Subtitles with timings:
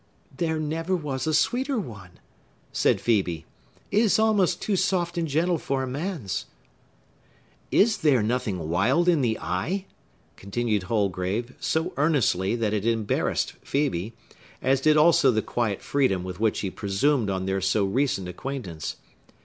[0.35, 2.19] "There never was a sweeter one,"
[2.73, 3.43] said Phœbe.
[3.91, 6.47] "It is almost too soft and gentle for a man's."
[7.69, 9.85] "Is there nothing wild in the eye?"
[10.37, 14.13] continued Holgrave, so earnestly that it embarrassed Phœbe,
[14.59, 18.95] as did also the quiet freedom with which he presumed on their so recent acquaintance.